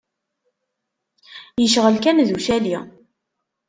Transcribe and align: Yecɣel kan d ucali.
Yecɣel 1.61 1.95
kan 2.03 2.17
d 2.27 2.29
ucali. 2.35 2.77